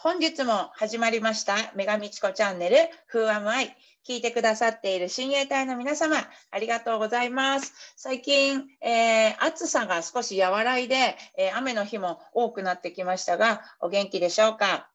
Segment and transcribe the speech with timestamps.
[0.00, 2.76] 本日も始まりました女神チコチャンネル
[3.12, 3.74] Who am I?
[4.08, 6.16] 聞いてくださっている親衛隊の皆様、
[6.52, 7.72] ありがとうございます。
[7.96, 14.88] 最近、えー暑さが少し和らいで、えー雨の日も多くなってきましたが、お元気でしょうか？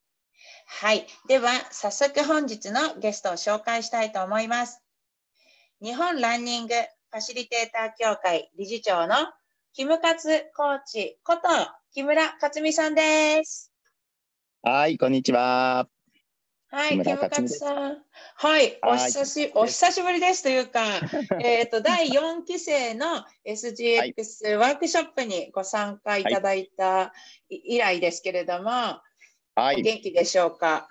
[0.68, 1.06] はい。
[1.28, 4.82] では、早速本日のゲストを紹介したいと思います。
[5.82, 9.16] 日本ランニングファシリテーター協会理事長の
[9.74, 11.42] キムカツコーチこと
[11.94, 13.73] 木村克美さんです。
[14.66, 15.90] はい、こんにちは。
[16.72, 17.98] はい、木村克さん。
[18.38, 21.02] はい、おはい久しお久しぶりですというか、
[21.44, 27.12] えっと第4期生の SGX ワークショップにご参加いただいた
[27.50, 30.88] い以来ですけれども、はい、お元気でしょうか？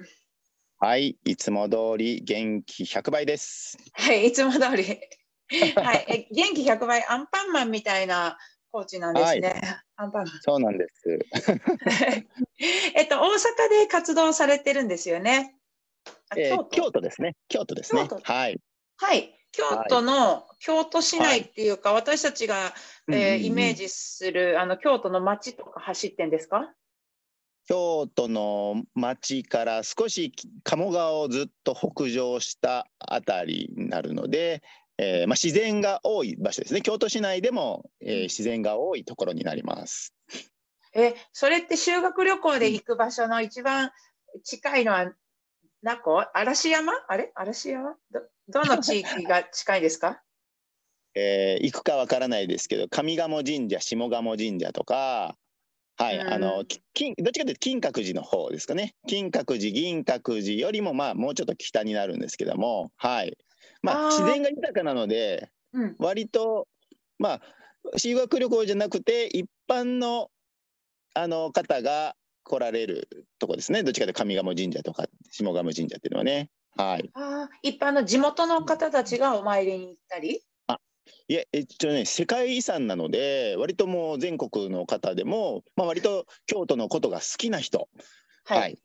[0.78, 3.78] はい、いつも通り元気100倍です。
[3.94, 5.00] はい、いつも通り。
[5.76, 8.36] はい、え元気100倍アンパンマンみたいな
[8.72, 9.60] コーチなんですね。
[9.96, 10.38] アンパンマン。
[10.40, 11.18] そうなんです。
[12.96, 15.56] えっと大阪で活動されてるんですよね。
[16.30, 17.00] あえー京都？
[17.02, 17.36] ですね。
[17.48, 18.58] 京都ですねはい。
[18.96, 22.72] はい、京都の、京都市内っていうか、私たちが、
[23.10, 26.72] えーイメージするあの京都の街とか走ってんですか？
[27.68, 30.32] 京都の町から少し
[30.64, 34.62] 鴨川をずっと北上したあたりになるので、
[34.98, 36.82] えーまあ、自然が多い場所ですね。
[36.82, 40.14] 京都市内でも、えー自然が多いところになります。
[40.94, 43.90] え、それって修学旅行で行く場所の一番
[44.44, 45.12] 近いのは、
[45.82, 46.92] 名古嵐山？
[47.08, 47.32] あれ？
[47.34, 47.96] 嵐山？
[48.10, 50.22] どどの地域が近いですか？
[51.16, 55.36] えー行くかわからないですけど上賀茂神社下鴨神社とか、
[55.98, 56.32] はいうん。
[56.32, 58.94] あのき金どっちかというと金閣寺の方ですかね。
[59.08, 63.36] 金閣寺銀閣寺よりもまあもうちょっと北になるんですけども、はい
[63.82, 65.96] まあ、自然が豊かなのでうん。
[65.98, 66.68] 割と
[67.18, 67.40] まあ
[67.98, 70.30] 修学旅行じゃなくて一般の
[71.14, 73.82] あの方が来られるとこですね。
[73.82, 76.50] どっちかというと上賀茂神社とか下鴨神社っていうのはね。
[76.76, 77.68] はい、あー。
[77.68, 80.42] 一般の地元の方たちがお参りに行ったり？
[81.28, 87.88] いえ、えっとね、世界遺産なので、割ともう全国の方でも、まあ、割と京都のことが好きな人、
[88.44, 88.60] はい。
[88.60, 88.78] はい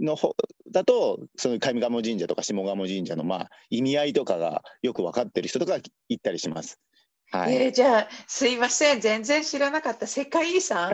[0.00, 0.34] の方
[0.72, 6.80] だと、その上賀茂神社とか下賀茂神社のまあ意味合いとかがよく分かってる人とか行ったりします。
[7.30, 9.00] はい、えーじゃあ、すいません。
[9.00, 10.06] 全然知らなかった。
[10.06, 10.92] 世界遺産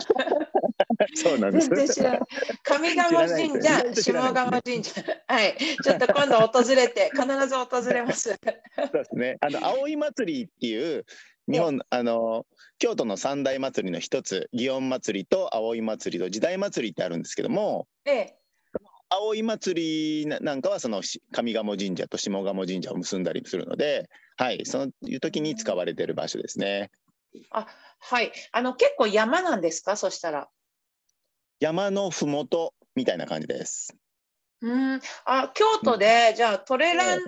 [1.14, 1.68] そうなんです。
[1.68, 2.20] 全然知らない。
[2.64, 5.02] 上賀茂神社、ないですよ下賀茂神社。
[5.26, 5.56] はい。
[5.82, 8.30] ちょっと今度訪れて、必ず訪れます。
[8.30, 8.34] そ
[8.84, 9.36] うですね。
[9.40, 11.04] あの葵祭りっていう
[11.50, 12.46] 日本、あの
[12.78, 18.41] 京都の三大祭りの一つ、祇園祭りと葵祭りと時代祭りってあるんですけども、ええ。
[19.20, 26.90] 葵祭りななんかはそのし上賀茂神社と下賀茂神社を結んだりするので、はい、そういう時に使われている場所ですね。
[27.50, 28.32] はい。
[28.52, 29.96] あの、結構山なんですか？
[29.96, 30.48] そしたら。
[31.60, 33.96] 山のふもとみたいな感じです。
[34.60, 35.00] うん。
[35.24, 37.20] あ、京都で、じゃあトレラン、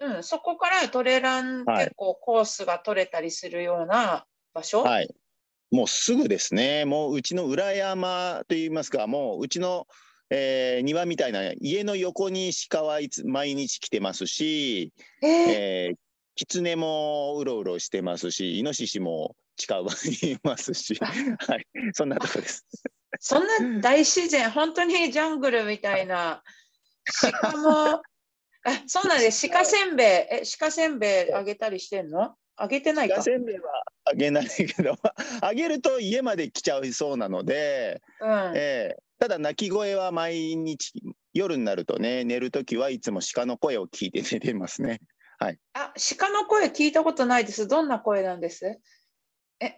[0.00, 5.14] うん、そこからトレランはい結構コースが取れたりするような場所、はい。
[5.70, 6.84] もうすぐですね。
[6.84, 9.86] もううちの裏山といいますか、もううちの、
[10.34, 14.90] えー庭みたいな家の横に鹿はいつ毎日来てますし、
[15.22, 15.96] えーえー、
[16.36, 19.90] 狐もうろうろしてますし、イノシシも近場
[20.22, 22.64] にいますし、はい、そんなとこです。
[23.20, 26.42] そんな大自然、本当にジャングルみたいな。
[27.40, 28.02] 鹿も、
[28.64, 29.48] あそうなんです。
[29.50, 32.34] 鹿せんべい、え、鹿せんべいあげたりしてんの？
[32.56, 33.22] あげてないか鹿。
[33.22, 33.70] せんべいは
[34.04, 34.96] あげないけど、
[35.42, 38.52] あげると家まで来ちゃいそうなので、うん。
[38.56, 41.00] えーただ鳴き声は毎日
[41.32, 45.00] 夜になるとね寝るときはいつも鹿の声を聞いて寝てますね。
[45.38, 47.68] あ、鹿の声聞いたことないです。
[47.68, 48.80] どんな声なんです？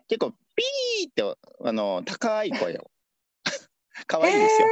[0.09, 2.91] 結構ピーってあの高い声を。
[4.07, 4.67] 可愛いですよ、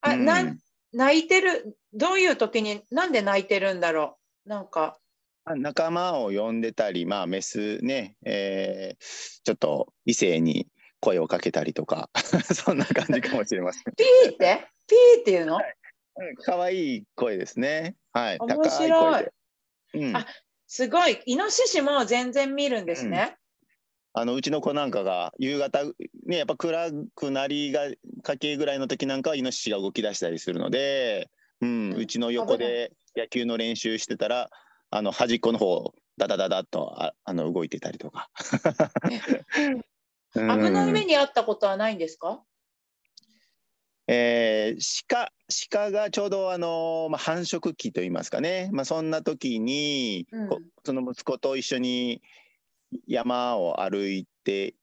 [0.00, 0.24] あ、うん。
[0.24, 0.58] なん、
[0.94, 4.48] 泣いてる、どういう時に、なんで泣いてるんだろう？
[4.48, 4.98] なんか、
[5.44, 10.66] まあ仲間を呼んでたりまあメスね、えーちょっと異性に
[11.00, 12.10] 声をかけたりとか
[12.54, 13.82] そんな感じかもしれません。
[13.96, 14.66] ピーって？
[14.86, 15.56] ピーっていうの？
[15.56, 17.96] うん可愛い声ですね。
[18.12, 18.38] はい。
[18.38, 18.90] 面白い。
[18.90, 19.32] 声で、
[20.06, 20.26] うん、あ
[20.66, 21.20] すごい。
[21.24, 23.36] イノシシも全然見るんですね。
[24.12, 25.84] あのうちの子なんかが夕方
[26.26, 27.82] ねやっぱ暗くなりが
[28.22, 31.30] かけぐらいの時なんかはイノシシが動き出したりするので、
[31.60, 31.96] うん、うん。
[31.96, 34.50] うちの横で野球の練習してたら
[34.90, 38.28] あの端っこの方ダダダダッとああの動いてたりとか。
[40.34, 40.40] 危
[40.70, 42.42] ない目に、に遭ったことはないんですか？
[44.06, 45.32] えー鹿
[45.70, 50.48] 鹿がちょうどあの、まあ、繁殖期といいますかね、まあ、そんな時に、うん。
[50.48, 52.22] こその息子と一緒に
[53.06, 54.74] 山を歩いて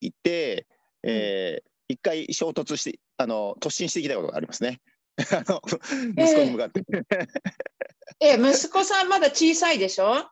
[0.00, 0.66] いて、
[1.02, 4.80] えー一回衝突してあの突進していきたいことがありますね。
[5.30, 5.62] あの
[6.18, 6.82] 息子に向かって。
[8.18, 10.28] え、息子さんまだ小さいでしょ？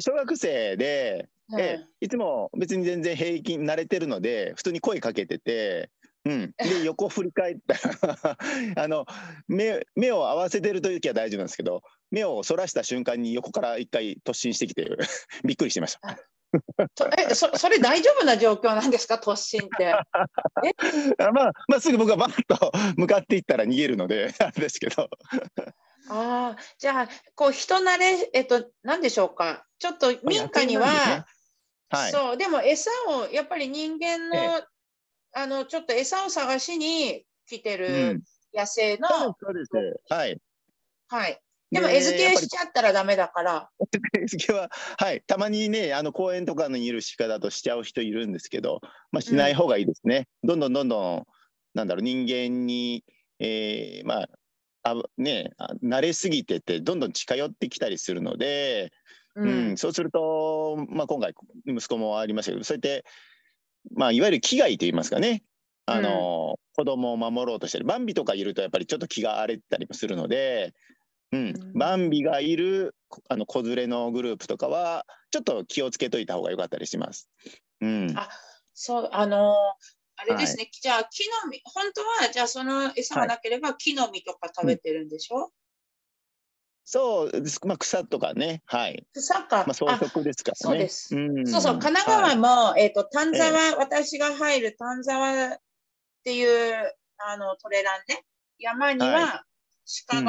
[0.00, 5.90] 小学生で、うんえいつも別に全然平均慣れてるので普通に声かけてて、
[6.24, 8.36] うん、で 横振り返ったら
[8.82, 9.06] あの
[9.46, 14.88] 目目を合わせてる時は大丈夫なんですけど目をそらした瞬間に横から一回突進してきて
[15.44, 16.18] びっくりしてました。
[16.94, 19.16] とえそそれ大丈夫な状況なんですか？
[19.16, 19.92] 突進って。
[19.92, 20.02] あ
[21.32, 25.08] まあ、まあ、すぐ僕がバッと向かっていったら逃げるのであれですけど
[26.08, 29.66] ああ、じゃあ、こう人慣れ、えっと、なんでしょうか？
[29.78, 31.26] ちょっと民家には、
[31.88, 32.12] はい。
[32.12, 34.64] そう、でも餌を、やっぱり人間の、え
[35.34, 38.22] あの、ちょっと餌を探しに来てうるん。
[38.54, 40.14] 野生の、そうですそうです。
[40.14, 40.40] はい。
[41.08, 41.40] はい。
[41.70, 43.70] でも、餌付けしちゃったらダメだから。
[44.14, 48.80] 餌付けは、はい、たまにね、あの公園とかにいる鹿だとしちゃう人いるんですけど、
[49.12, 50.28] まあ、しない方がいいですね。
[50.42, 51.26] どんどんどんどん、
[51.74, 53.04] なんだろう、人間に、
[53.38, 54.28] えーまあ、
[54.84, 58.92] あね、あ慣れすぎてて、どんどん近寄ってきたりするので、
[59.36, 59.72] ううん。
[59.72, 59.76] ん。
[59.76, 61.34] そうすると、まあ、今回、
[61.66, 63.04] 息子もありましたけど、そうやって、
[63.94, 65.44] まあ、いわゆる危害といいますかね、
[65.86, 70.74] あの子供を守ろうとしてる、バンビとかいると、やっぱりちょっと気が荒れたりもするので、
[71.32, 71.48] うん。
[71.48, 71.72] うん。
[71.74, 77.28] バンビがいるこあの子連れのグループとかは、ちょっと気をつけといた方がよかったりします。
[77.80, 78.28] うん、あ
[78.74, 85.52] そう、あのーあれですね、じゃあ木の実、本当はじゃあその餌がなければ木の実とか食べてるんでしょ、
[86.88, 89.56] そうです、まあ、草とかね、はい、草か。
[89.56, 90.56] まあ、草あ食ですからね。
[90.56, 91.16] そうです。
[91.16, 91.44] ん。
[91.44, 92.36] そうそう、神奈はい。
[92.36, 95.58] 川も、えっ、と、丹沢、私が入る丹沢っ
[96.22, 98.24] ていう、あの、トレランね、
[98.60, 99.44] 山にはは
[100.06, 100.26] 鹿が、うん。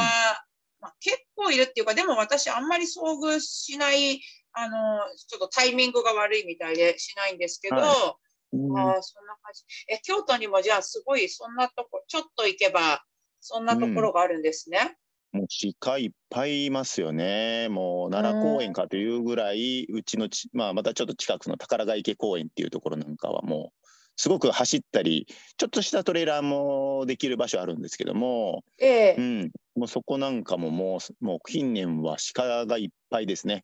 [0.80, 4.20] まあ、結構いるっていうか、でも私あんまり遭遇しない、
[4.54, 8.16] あの、ちょっとタイミングが悪いみたいでしないんですけど、は
[8.54, 8.80] うん。
[8.80, 9.64] ああ、そんな感じ。
[9.90, 13.04] え、京都にもじゃあすごい、そんなとこ、ちょっと行けば、
[13.42, 14.98] そんなところがあるんですね。
[15.38, 15.48] もう
[15.80, 17.70] 鹿いっぱいいますよね。
[17.70, 33.64] もう奈良公園かというぐらい、うちのち、まあ、またちょっと近くの宝ヶ池公園っていうところなんかはもう、すごく走ったり、ちょっとしたトレーラーもできる場所あるんですけども、ええうん、もうそこなんかももう、もう近年は鹿がいっぱいですね。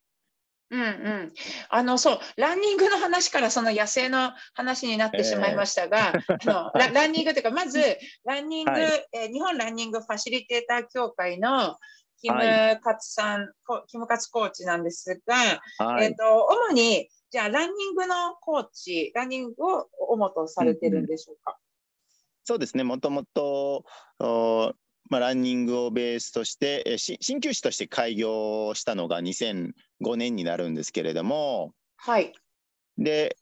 [0.73, 1.33] うんうん。
[1.69, 6.13] あの、そう、ランニングの話からその野生の話になってしまいましたが、あ
[6.45, 7.79] の ラランニングというか、まず、
[8.25, 11.77] ランニング、はいえー日本ランニングファシリテーター協会の
[12.19, 16.05] キムはカツさん、こキムカツコーチなんですが、はい。
[16.05, 21.57] えっ、と、主に、じゃあ、ランニングのコーチ、ランニングを主とされてるんでしょうか？
[22.45, 23.85] そうですね、もともと、
[24.19, 24.73] お
[25.13, 32.33] まあ、ランニングをベースとして、え鍼灸師として開業したのが2005年になるんですけれども、はい。
[32.97, 33.37] で、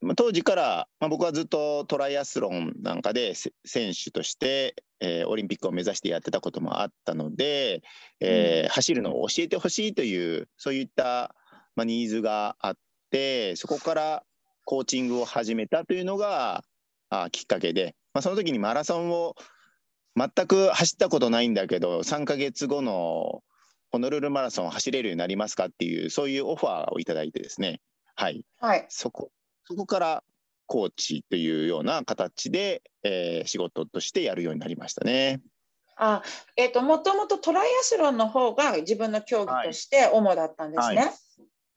[0.00, 7.84] まあ、当時から、まあ、僕はずっとトライアスロンなんかでせ選手として、えーオリンピックを目指してやってたこともあったので、
[8.18, 11.36] えー走るのを教えてほしいというそういった、
[11.76, 12.76] まあ、ニーズがあっ
[13.12, 14.24] てそこから
[14.64, 16.64] コーチングを始めたというのが
[17.10, 19.36] あきっかけで、まあ、その時にマラソンを
[20.16, 23.42] 全く走ったことないんだけど3ヶ月後の
[23.90, 27.80] ホノルルマラソンを走れるようになりますかっていうそういうオファーをいただいてですね
[28.14, 28.86] はいはい。
[28.88, 29.30] そこ
[29.64, 30.22] そこから
[30.66, 35.40] コーチというような形で、えー仕事としてやるようになりましたね。
[35.96, 36.22] あ、
[36.56, 40.96] えっ、と、もともとトライアスロンの方が自分の競技として主だったんですね。
[40.96, 41.12] は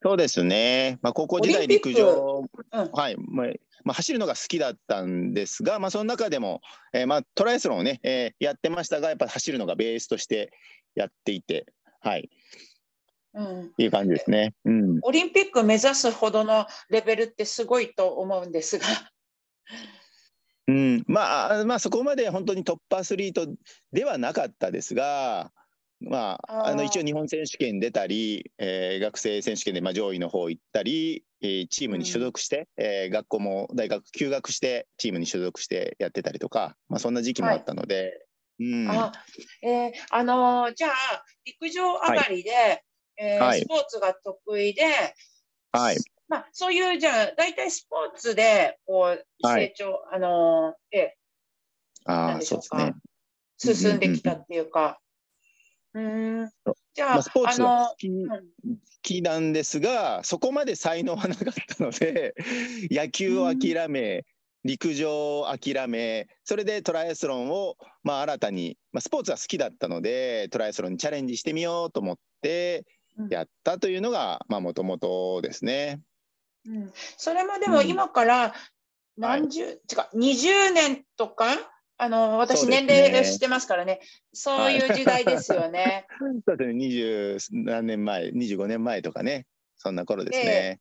[0.02, 2.90] そうですね、まあ、高校時代陸上、うん。
[2.92, 3.16] はい。
[3.16, 3.46] まあ
[3.84, 6.60] まあ、走るのが好きだったんですが、まあ、その中でも、
[6.92, 10.52] えーまあ、トライアスロンをね、えーやってましたがやっぱ走るのがベースとして
[10.96, 11.66] やっていて、
[12.00, 12.28] はい、
[13.34, 13.72] うん。
[13.78, 14.54] いい感じですね。
[14.64, 14.98] うん。
[15.02, 18.86] オリンピック目指すほどのレベルってすごいと思うんですが。
[20.68, 23.46] うん、まあ、まあ、そこまで本当にトップアスリート
[23.92, 25.52] ではなかったですが、
[26.00, 38.26] まあ、あの一応日本選手権出たり、えー学生選手権でまあ上位の方行ったり、えーチームに所属して、えー学校も大学休学してチームに所属してやってたりとか、まあ、そんな時期もあったので、
[38.60, 39.12] うん、あ、
[39.62, 42.84] えーあのーじゃあ、陸上上がりで、
[43.16, 43.60] えーはい。
[43.60, 44.84] スポーツが得意で、
[45.72, 45.96] はい、
[46.28, 49.68] まあ、そういう、じゃあ、大体スポーツで、こう、はい。
[49.68, 51.16] 成長、あのーえ
[52.04, 52.94] あなんあ、そうですね。
[53.58, 54.80] 進んできたっていうか。
[54.80, 55.05] うーん。
[56.94, 58.42] じゃあ、まあ、スポーツあは好きの、好
[59.02, 62.34] きなんですが、そこまで才能はなかったので、
[62.90, 64.24] 野球を諦め、
[64.64, 72.84] 陸上を諦め、それでトライアスロンを、まあ、新たに、まあ、スポーツは好きだったので、トライアスロンにチャレンジしてみようと思って
[73.18, 73.28] うん。
[73.28, 76.00] やったというのが、まあ、もともとですね。
[76.66, 76.92] うん。
[77.16, 78.54] それもでも今から
[79.16, 81.46] 何十、てか20年とか
[81.98, 83.08] あの私、年ね。
[83.10, 84.00] 齢知ってますからね、
[84.32, 86.06] そういう時代ですよね。
[86.46, 90.80] そうですね、20何年前、25年前とかね、そんな頃ですね。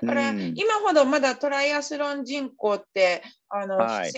[0.00, 0.54] だから、うん。
[0.56, 4.12] 今ほどまだトライアスロン人口ってあの、はい。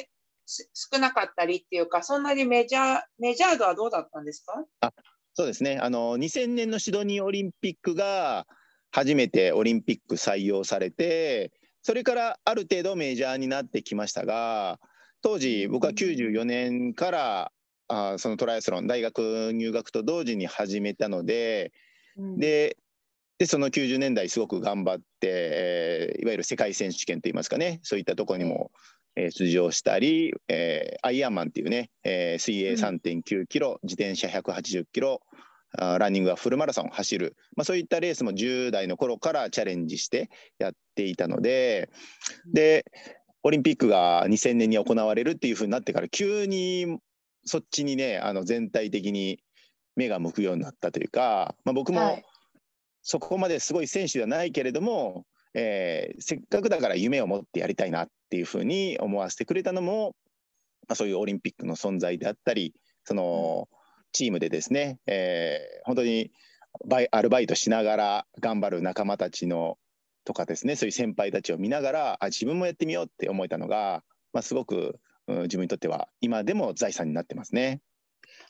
[0.48, 4.92] 少なかったりっていうか、そんなにメジャーメジャー度はどうだったんですか？
[5.34, 8.46] そうですね、あの2000年のシドニーオリンピックが
[8.90, 11.52] 初めてオリンピック採用されて、
[11.82, 14.78] それからある程度メジャーになってきましたが、
[15.26, 17.52] 当時、僕は94年から
[17.88, 21.72] あそのトライアスロン、大学入学と同時に始めたので、
[22.38, 22.76] で
[23.36, 28.70] でその90年代すごく頑張って、えーいわゆる世界選手権といいますかねそういったところにも、
[29.16, 32.78] えー出場したり、えーアイアンマンっていうね、えー水泳うん。
[32.78, 35.22] 3.9キロ、自転車180キロ
[35.76, 40.30] ランニングはフルマラソンを走る、まあ、そういったレースも10代の頃からチャレンジして
[40.60, 41.90] やっていたので
[42.52, 42.84] で
[43.46, 46.98] オリンピックが2000年に行われるっていうふうになってから急に
[47.44, 49.38] そっちにねあの全体的に
[49.94, 52.24] 目が向くようになったというか、まあ、僕も、はい。
[53.02, 60.16] そこまですごい選手ではないけれども、えーせっかくだから夢を持ってやりたいなっていうふうに思わせてくれたのも、
[60.88, 62.74] まあ、そういうオリンピックの存在であったり
[63.04, 63.68] その
[64.10, 66.32] チームでですね、えー本当に
[66.84, 69.78] バイアルバイトしながら頑張る仲間たちの
[70.26, 74.02] とかですねそういう先輩たちを見ながらあ自分もやってみようって思えたのが、
[74.34, 77.80] まあ、すごく、うん自分にとっては今でも財産になってますね。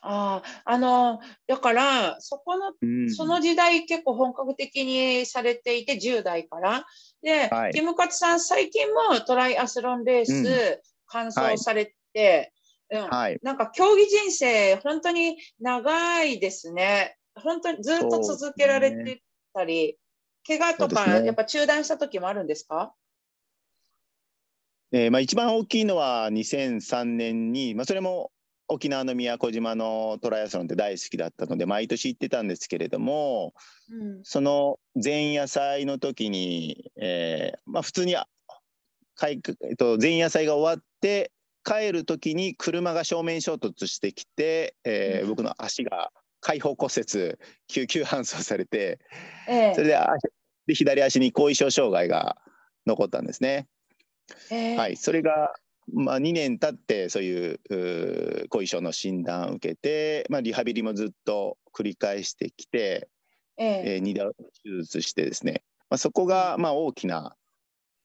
[0.02, 6.84] あああのだからそこのうんその時代結構本格的にされていて10代から。
[7.22, 12.52] で、はいキムカツさん最近もトライアスロンレーうんス完走されて、
[12.90, 17.16] うんはい、なんか競技人生本当に長いですね。
[17.36, 19.22] 本当にずっと続けられて
[19.54, 19.96] たり、
[20.46, 21.18] 怪我とそうですね。
[21.20, 22.94] かやっぱ中断した時もあるんですか？
[24.92, 28.30] えーまあ、一番大きいのは2003年に、まあ、それも
[28.68, 33.52] 沖縄の宮古島のトライアスロンって大好きだったので毎年行ってたんですけれども
[33.90, 34.20] うん。
[34.24, 38.28] その前夜祭の時に、えーまあ、普通にあ
[39.16, 41.32] かいえっと、前夜祭が終わって
[41.64, 45.28] 帰る時に車が正面衝突してきて、えーうん。
[45.30, 46.12] 僕の足が
[46.46, 49.00] 開放骨折救急搬送されて
[49.48, 50.20] えそれで足
[50.68, 52.36] で左足に後遺症障害が
[52.86, 53.66] 残ったんですね。
[54.50, 54.76] ええ。
[54.76, 55.52] はい、それが、
[55.92, 63.08] まあ、2年経ってそういう後遺症の診断を受けて、まあ、リハビリもずっと繰り返してきて、
[63.56, 63.82] ええ。
[63.94, 67.34] えー、2度手術してですね、まあ、そこがまあ大きな、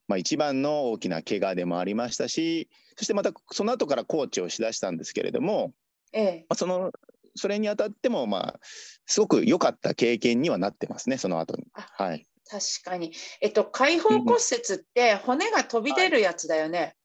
[0.08, 5.74] まあ、一番の大きな怪我でもありましたしそしてまたその後からコーチをしだしたんですけれども、
[6.14, 6.46] ええ。
[6.50, 6.92] まあ、その
[7.36, 8.60] それにあたってもまあ
[9.06, 11.66] すごく良かった経験にはなってますねその後に。
[11.74, 13.14] あはい確かに。
[13.40, 14.36] えっと、開放骨折
[14.76, 16.98] って骨が飛び出るやつだよね。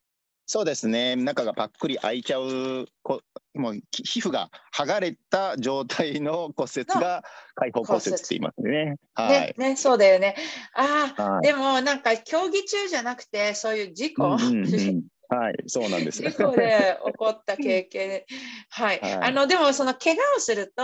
[0.49, 3.21] そうですね中がパックリ開いちゃうこ
[3.55, 7.25] もうき皮膚が剥がれた状態の骨折が
[7.57, 8.97] 開放骨折って言いますね。
[9.15, 10.37] はい、ねね、そうだよね。
[10.75, 16.23] ああ、はいでもなんか競技中じゃなくて、そういう事故、うんうんうん はい、そうなんです。
[16.23, 18.23] 事故で起こった経験、
[18.71, 20.83] はい、はいあのでもその怪我をすると、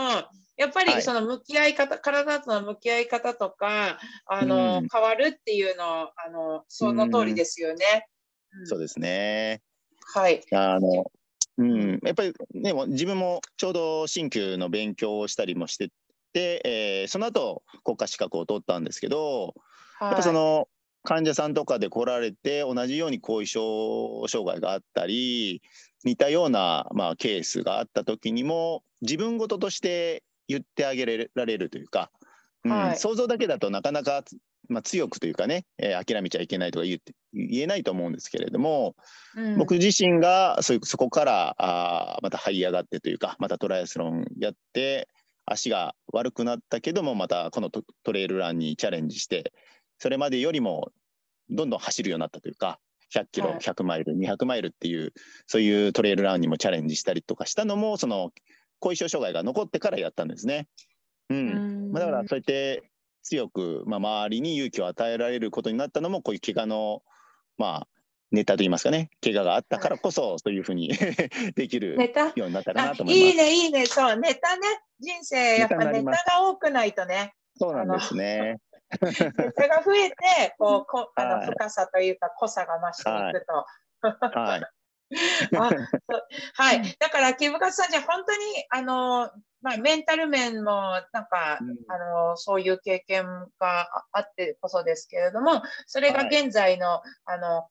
[0.56, 8.06] やっぱはいりその向き合い方、体との向き合い方とか、あの、うん変わるっていうの、あのその通りですよね。
[8.58, 9.62] うんそうですね。
[10.14, 10.42] はい。
[10.52, 11.10] あの、
[11.58, 15.88] うん、やっぱりね、自分もちょうど鍼灸の勉強をしたりもして
[16.32, 19.54] て、えーその後国家資格を取ったんですけど、
[19.98, 20.68] はい、やっぱその
[21.04, 25.62] 患者さんとかで来られて同じように後遺症障害があったり
[26.04, 32.10] 似たような、まあ、ケースがあった時にも自分事として言ってあげられるというか、
[32.64, 32.96] うんはい。
[32.96, 34.22] 想像だけだとなかなか、
[34.68, 38.94] まあ、強くというかね、えー諦めちゃいけないとか言って言えないと思うんですけれども、
[39.36, 39.58] うん。
[39.58, 45.08] 僕自身がそういうそこからあーまた這い上がってというかまたトライアスロンやって
[45.46, 49.52] 足が悪くなったけどもまたこのトトレイルランにチャレンジして
[50.02, 50.90] それまでよりも
[51.48, 52.80] どんどん走るようになったというか
[53.14, 53.58] 100キロ、はい。
[53.58, 55.12] 100マイル200マイルっていう
[55.46, 58.32] そういうトレイルランにもチャレンジしたりとかしたのもその
[58.80, 60.66] 後遺症障害が残ってからやったんですね。
[61.30, 61.36] うん。
[61.36, 61.92] うん。
[61.92, 62.82] まあ、だからそうやって
[63.22, 67.02] 強く、まあ、周りに勇気を与えられることになったのもこういう怪我の
[67.58, 67.88] まあ
[68.32, 69.10] ネタといいますかね。
[69.22, 70.88] 怪我があったからこそそういうふうに
[71.54, 71.96] できる
[72.34, 73.30] ようになったかあなと思います。
[73.30, 74.62] いいね、いいね、そう、ネタね、
[74.98, 78.58] 人生、やっぱネタが多くないとね、そうなんですね。
[79.00, 81.46] ネタが増えて、こう、こあのはい。
[81.46, 84.38] 深さというか、濃さが増していくと。
[84.38, 84.62] はい。
[86.54, 88.38] はい、だから、木深さんじゃ、本当に、
[88.70, 89.30] あの、
[89.60, 91.76] まあ、メンタル面も、なんか、うん。
[91.88, 93.24] あの、そういう経験
[93.58, 96.42] がああってこそですけれども、それがはい。
[96.44, 97.68] 現在の、あの、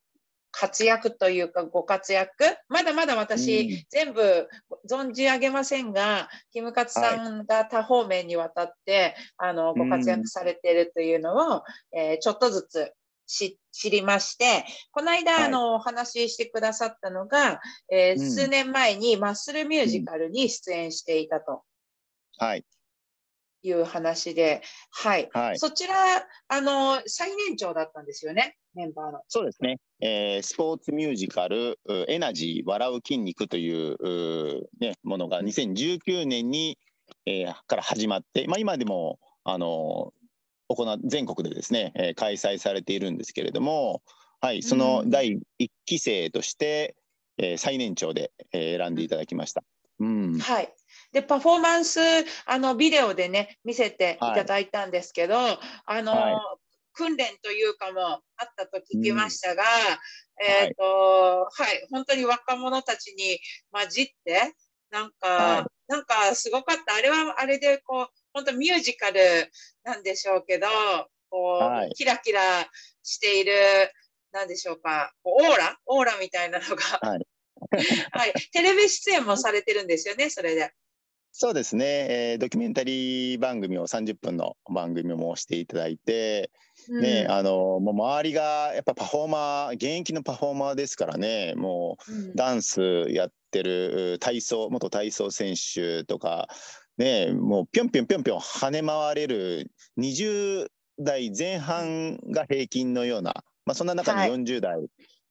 [0.51, 2.29] 活躍というかご活躍。
[2.67, 4.47] まだまだ私、うん、全部
[4.89, 12.93] 存じ上げませんがキムカツさんが多方面にわたって、はい、あのご活躍されているというのを、うん、えー、ちょっとずつ
[13.27, 21.63] 知りまして、この間、はい、あの、お話ししてくださったのが、え数年前にマッスルミュージカルに出演していたと。
[22.37, 22.65] はい。
[23.63, 25.29] いう話で、はい。
[25.33, 25.93] はい、そちら、
[26.47, 29.21] あの、最年長だったんですよね、メンバーの。
[29.27, 29.77] そうですね。
[30.01, 36.77] えー、スポーツミュージカル、エナジー、笑う筋肉という、ね、ものが2019年に、
[37.25, 40.13] えー、から始まって、まあ、今でも、あの、
[40.75, 44.01] 行全国でですね、えー、開催されているんですけれども、
[44.39, 46.95] はい、その第1期生として、
[47.37, 49.63] えー、最年長で、えー、選んでいただきました。
[49.99, 50.73] うん、はい。
[51.11, 51.99] で、パフォーマンス、
[52.45, 54.25] あの、ビデオでね、見せてい。
[54.33, 56.35] ただいたんですけど、はい、あの、はい、
[56.93, 60.83] 訓練というかもあったと聞きましたが、うん、えっ、ー、と、
[61.51, 63.39] はい、はい、本当に若者たちに
[63.71, 64.53] 混じって、
[64.89, 66.95] なんか、はい、なんかすごかった。
[66.95, 69.19] あれはあれで、こう、本当ミュージカル
[69.83, 70.67] なんでしょうけど、
[71.29, 72.41] こう、はい、キラキラ
[73.03, 73.53] している、
[74.31, 75.77] なんでしょうか、オーラ？
[75.85, 77.27] オーラみたいなのが、はい、
[78.11, 80.73] はい、テレビ出演もされてるんですよね、それで。
[81.33, 86.51] そうですね、えー、ドキュメンタリー番組を30分の番組もしていただいて、
[86.89, 91.53] うん、ね、あのもう周りがやっぱパフォーマー現役のパフォーマーですからね。
[91.55, 91.97] も
[92.33, 96.49] うダンスやってる体操元体操選手とか、
[96.97, 100.67] ね、もうぴょんぴょんぴょんぴょん跳ね回れる20
[100.99, 103.33] 代前半が平均のような、
[103.65, 104.75] まあ、そんな中に40代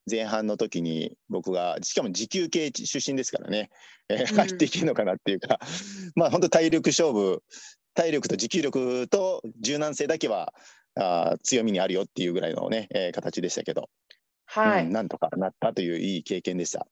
[0.09, 3.71] 前半の時に僕がしかも持久系出身ですからね、
[4.09, 7.43] えー、入っていけるのかなっていうか、うん、まあ本当体力勝負
[7.95, 10.53] 体力と持久力と柔軟性だけは
[10.97, 13.89] あ強みにあるよっていうぐらいのね、えー、形でしたけど、
[14.47, 16.87] はい、うん、なんとかなったといういい経験でした。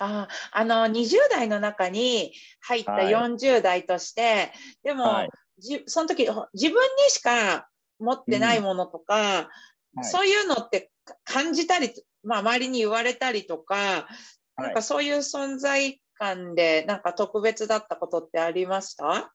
[0.00, 4.52] ああの20代の中に入った40代として、はい、
[4.84, 9.48] でも、はい、じその時自分にしか持ってないものとか、
[9.96, 10.90] うん、そういうのって
[11.24, 14.08] 感じたりまあ、周りに言われたりとか、
[14.56, 19.32] なんかそういう存在感で、なんか特別だったことってありました？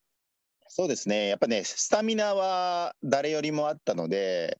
[0.67, 4.59] そうですね、やっぱね、スタミナは誰よりもあったので、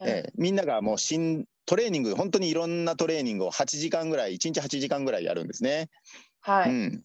[0.00, 5.90] うん、えみんながもうしんトレーニング、本当にいろんなトレーニングを8時間ぐらい、1日8時間ぐらいやるんですね。
[6.40, 7.04] はい、うん、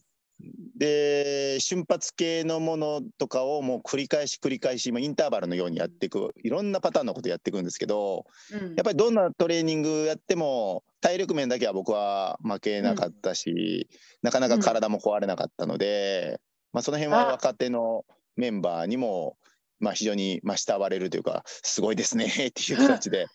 [0.78, 16.40] で瞬発系のものとかをもう繰り返し繰り返しインターバルのようにやっていくいろんなパターンのことやっていくんですけど、うん、やっぱりどんなトレーニングやっても体力面だけは僕は負けなかったし、うん、なかなか体も壊れなかったので、
[16.72, 18.06] まあ、その辺は若手の
[18.38, 19.38] メンバーにも
[19.80, 23.28] まあ非常にまあ慕われるというかすごいですね っていう形で。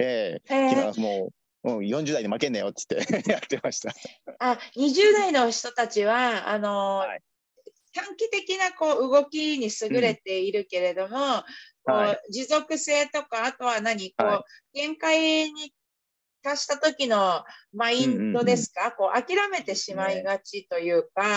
[0.00, 1.32] ええー、もう
[1.64, 3.92] うん、40代で負けんなよって言って やってました。
[4.38, 7.20] あ20代の人たちはあの、はい、
[7.92, 11.42] 短期的なこう動きに優れているけれども、うん、
[11.84, 15.74] こう持続性とかあとは何こう、はい、限界に
[16.42, 21.28] 達した時のマインドですか、うんうんうん、こう諦めてしまいがちというか、ね、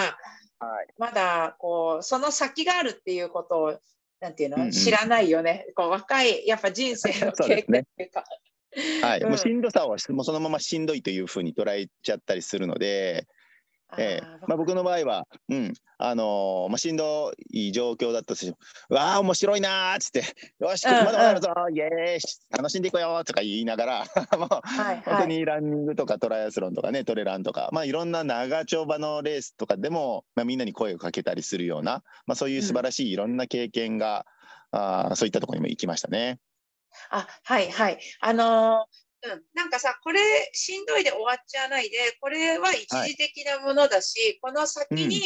[0.60, 3.80] はい、まだこうその先があるっていうことを
[4.20, 5.66] なんていうの、うんうん、知らないよね。
[5.76, 8.24] こう若いやっぱ人生の 経験っていうか。
[9.04, 13.28] はい、もうしんどさをもうそのまましんどいというふうに捉えちゃったりするので、
[13.98, 15.74] えーまあ、僕の場合は、うん。
[15.98, 18.54] あのー、まあ、しんどい状況だったし、
[18.90, 20.24] わあ、面白いなーっつって、
[20.60, 22.20] よし、まだまだあるぞ、イエーイ、
[22.58, 24.06] 楽しんでいこうよとか言いながら、
[24.38, 34.26] もう、はいはい、本当にランニングとかトライアスロンとかね、トレランとか、まあ、いろんな長丁場のレースとかでも、まあ、みんなに声をかけたりするような、まあ、そういう素晴らしいいろんな経験が、
[34.72, 36.40] うん、あそういったところにも行きましたね。
[37.10, 38.00] あ、はいはい。
[38.20, 40.20] あのー、うん、なんかさ、これ
[40.54, 45.22] しんどいで終わっちゃわないで、これは一時的なものだし、はい、この先に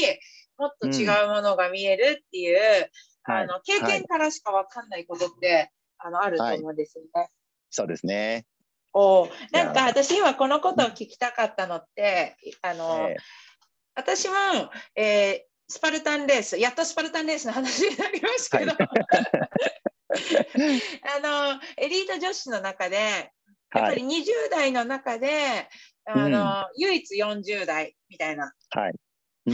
[0.58, 2.90] もっと違うものが見えるっていう、
[3.28, 7.30] うん、あの経験からしかわかんないことって、はい、あのあると思うんですよね。
[7.70, 8.46] そうですね。
[8.94, 13.18] おなんか私今このことを聞きたかったのって、あの、えー、
[13.96, 14.34] 私も、
[14.96, 18.78] えー、スパルタンレース、やっとスパルタンレースの話になりますけど、はい
[20.16, 22.96] あのエリート女子の中で
[23.74, 25.28] やっぱり20代の中で、
[26.06, 28.94] はい、あの、うん、唯一40代みたいな、はい。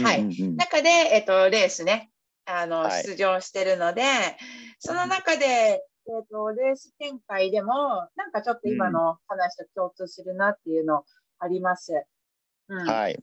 [0.03, 0.23] はい、
[0.55, 2.11] 中で、えっと、レースね。
[2.45, 4.03] あの、はい、出場してるので
[4.79, 5.79] その中で、え
[6.23, 7.73] っと、レース展開でも
[8.15, 11.03] なんかちょっと今の話と共通するなっていうの
[11.39, 12.03] あります。
[12.67, 13.19] うん、はい。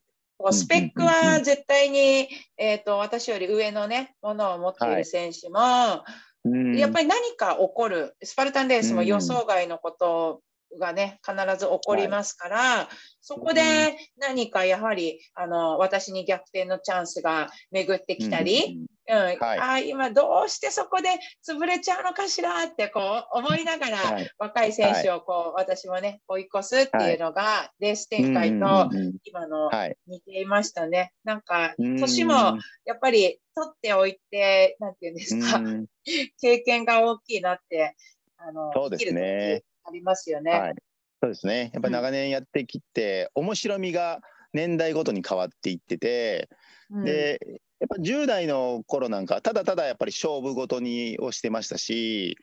[0.53, 6.05] スペックは絶対に、えーと、と私より上のねものを持っている選手も、
[6.45, 10.43] やっぱり何か起こる、スパルタンレースも予想外のこと
[10.79, 12.89] がね、必ず起こりますから、
[13.21, 21.09] そこで何かやはり、あの、私に逆転のチャンスが巡ってきたり、うん、はい、あ今どうしてそこで
[21.47, 28.91] 潰れちゃうのかしらってこう思いながら、はい、若い選手をこう、はい、私もね追い越すっていうのが、レース展開と
[29.25, 29.71] 今の
[30.07, 31.13] 似ていましたね。
[31.25, 32.35] なんか年も
[32.85, 35.61] やっぱり取っておいてなんていうんですか
[36.41, 37.97] 経験が大きいなって
[38.37, 39.63] あのそうですね。
[39.85, 40.75] ありますよね。
[41.23, 41.71] そうですね。
[41.73, 44.21] やっぱ長年やってきて、うん、面白みが
[44.53, 46.49] 年代ごとに変わっていってて、
[46.91, 52.37] うん、でやっぱ10代の頃なんかただただやっぱり勝負ごとにをしてましたし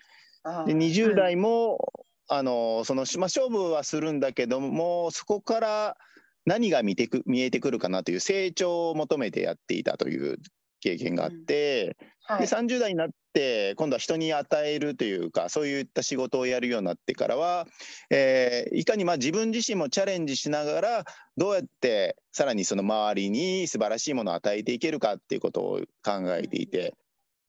[0.66, 1.92] で20代も、
[2.30, 5.98] うん、あのその、まあ、勝負はするんだけどもそこから
[6.46, 10.38] 何が見てく見えてくるかなという成長を求めてやっていたという
[10.80, 17.68] 経験があって、うんはい、で30代になって今度は人に与えるというかそういった仕事をやるようになってからは、
[18.10, 21.04] えー、いかにまあ自分自身もチャレンジしながら
[21.38, 26.94] どうやってさらにその周りに素晴らしいものを与えていけるかっていうことを考えていて。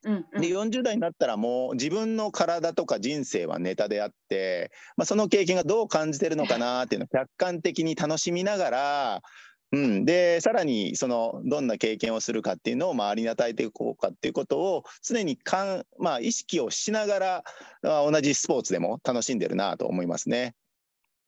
[0.05, 9.23] うんうん、で40代になったらもう自分の体とか人生はネタであって、まあ、その経験がどう感じてるのかなっていうのを客観的に楽しみながら
[9.73, 17.45] うん、でさらにそのどんな経験をするかっていうのを周りに与えていこうかっていうことを常にかん、まあ、意識をしながら
[17.83, 20.55] 同じスポーツでも楽しんでるなと思いますね。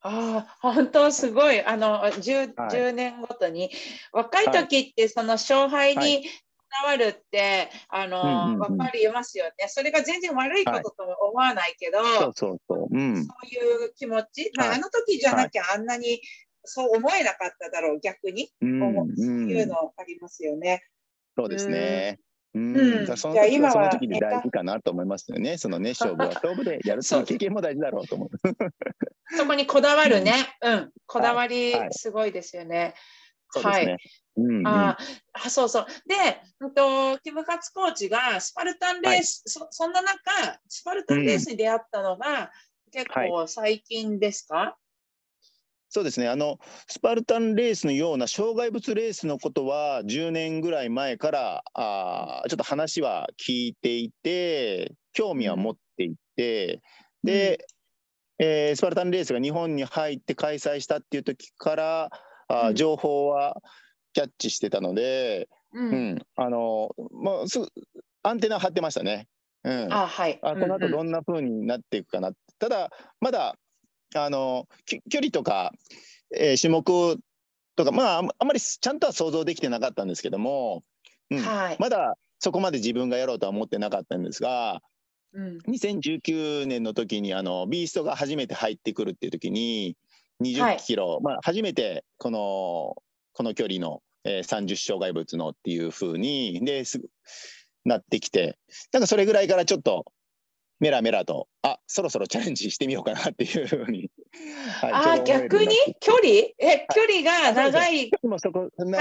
[0.01, 1.61] ああ、本当すごい。
[1.65, 3.71] あの 10, はい、10年ごとに。
[4.13, 6.29] 若い時ってその勝敗にこ
[6.85, 9.67] だわるって、はい、あの、分かりますよね。
[9.67, 16.21] それが全然悪いことと思わないけど、そういう気持ち、まあ、あの時じゃなきゃあんなに
[16.69, 18.51] そう思えなかっただろう、逆に。
[18.61, 18.81] うん、
[19.17, 20.83] そういうのありますよね。
[21.37, 22.19] そうですね。
[22.55, 25.59] うん、うん、その時はその時で大事かなと思いますよね。
[25.59, 28.31] そのね、 勝負は勝負でやるその経験も大事だろうと思う。
[29.37, 30.33] そこにこだわるね。
[30.63, 32.95] うん、こだわりすごいですよね。
[33.55, 33.87] はい。
[33.87, 33.97] はい
[34.37, 34.97] うんうん、あ
[35.33, 35.87] あそうそう。
[36.07, 36.15] で、
[36.61, 42.53] うんと、キムカツコーチがスパルタンレース、はい、そそんな中、スパルタンレースに出会ったのが、
[42.93, 44.88] 結構最近ですか、はい
[45.91, 46.29] そうですね。
[46.29, 56.83] あのスパルタンレースのような障害物レースのことは10年ぐらい前からあちょっと話は聞いていて興味は持っていて、
[57.25, 57.67] うん、で、
[58.39, 62.11] えー、スパルタンレースが日本に入って開催したっていう時から
[62.49, 63.57] あ情報は
[64.13, 67.61] キャッチしてたので、うん、うん、あのまあ、す
[68.23, 69.27] アンテナ張ってましたね。
[69.65, 73.57] うん、あはい、あこの後どんな風になっていくかな、うんうん、ただまだ
[74.15, 75.73] あの距離とか、
[76.35, 77.19] えー、種目
[77.77, 80.83] とか、まあ、あんまりちゃんとは想像できてなかったんですけども、
[81.31, 81.39] うん。
[81.39, 84.81] はい、まだそこまで自分がやろうとは思ってなかったんですが、
[85.35, 89.97] うん、2019年の時にあのビーストが初めて入ってくるっていう時に
[90.43, 92.97] 20キロ、はい、まあ、初めてこの
[93.33, 97.01] この距離の、えー、30障害物のっていうふうにです
[97.85, 98.59] なってきて
[98.93, 100.05] なんかそれぐらいからちょっと
[100.81, 104.11] メラメラと、あそろそろチャレンジしてみようかなっていうふうに。
[104.81, 105.75] はい、あ逆に？
[106.01, 106.29] 距離？
[106.59, 108.19] え、距離が長いか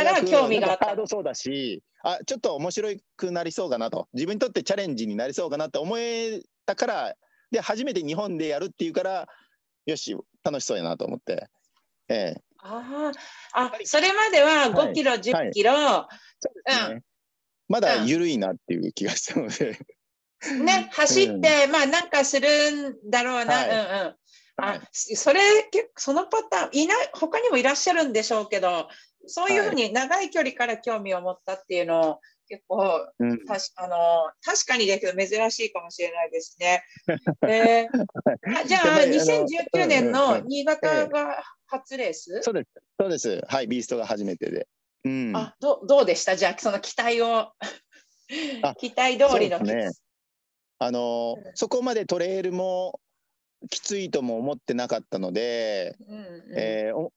[0.04, 0.86] ら興味があった。
[0.88, 7.16] ハードそうだし、あちょっと面白くなりそうかなと、自分にとってチャレンジになりそうかなって思えたから、
[7.52, 9.28] で、初めて日本でやるっていうから、
[9.86, 11.48] よし、楽しそうやなと思って。
[12.10, 13.12] ええ、あ
[13.54, 16.10] あ、それまでは5キロ、はい、10キロ、は
[16.90, 17.04] い、うん、
[17.68, 19.78] まだ緩いなっていう気がしたので。
[20.64, 22.48] ね、走って、うん、まあなんかする
[22.92, 24.16] んだろうな、はい、うんうん。
[24.60, 25.40] あ、それ
[25.72, 28.88] 結構そのパターンいない他にもいらっしゃるんでしょうけど、
[29.26, 33.98] そういうふうに長い距離から興味を持ったっていうのを結構、うん、たしあの
[34.44, 36.84] 確かにですけど珍しいかもしれないですね。
[37.48, 38.98] えー、じゃあ
[39.76, 42.70] 2019年の新潟が初レース、そうです。
[43.00, 43.42] そうです。
[43.48, 44.68] はいビーストが初めてで。
[45.04, 46.36] うん、あどどうでした？
[46.36, 47.52] じゃあその期待を。
[48.80, 49.90] 期待通りの、ね、
[50.80, 53.00] あの、うん、そこまでトレイルも
[53.70, 56.24] きついとも思ってなかったので、うんうん、
[56.56, 57.10] えー、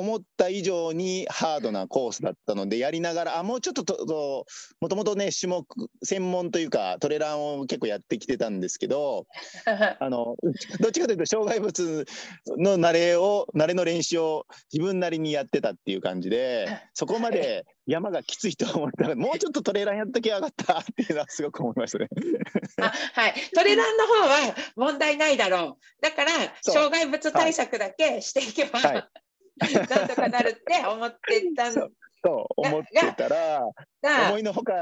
[0.00, 4.46] 思った以上にハードなコースだったのでやりながらあもうちょっとと
[4.80, 5.66] もともとね種目
[6.02, 9.26] 専門というかトレランを結構やってきてたんですけど
[10.00, 10.36] あの
[10.80, 12.06] どっちかというと障害物
[12.58, 22.08] の慣れを慣れの練習を自分なりにやってたっていう感じで そこまで山がきついと思ったらもうちょっとトレランやっときゃよかったっていうのはすごく思いましたね。
[22.80, 23.34] あはい。
[23.54, 26.02] トレランの方は問題ないだろう。
[26.02, 26.30] だから
[26.62, 29.04] 障害物対策だけしていけば、はい
[29.90, 31.90] なんとかなるって 思ってたんそう
[32.56, 33.62] 思ってたら
[34.28, 34.74] 思いのほか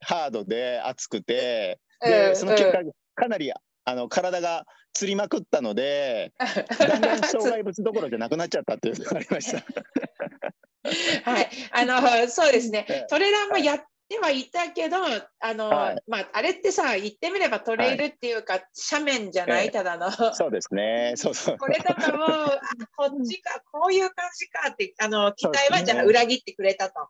[0.00, 2.78] ハードで熱くてでその結果
[3.14, 3.52] かなり
[3.84, 4.64] あの体が
[4.94, 6.32] つりまくったので、
[6.78, 9.64] だんだん障害物どころじゃなくなっちゃったっていうのがありました。
[11.24, 14.96] はい、あのそうですね、トレランもやってはいたけど、
[15.40, 20.10] あの、はい、まあ、あれってさ、言ってみればトレイルっていうか、はい、斜面じゃない、ただの。
[20.34, 21.14] そうですね。
[21.16, 21.56] そうそう。
[21.58, 22.60] これとかも、 あ
[22.96, 27.08] こっちか、こういう感じかって、あの、期待はじゃあ裏切ってくれたと。